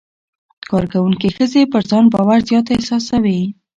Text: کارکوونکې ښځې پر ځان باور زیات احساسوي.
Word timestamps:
کارکوونکې 0.71 1.27
ښځې 1.35 1.61
پر 1.71 1.81
ځان 1.89 2.05
باور 2.13 2.39
زیات 2.49 2.67
احساسوي. 2.71 3.41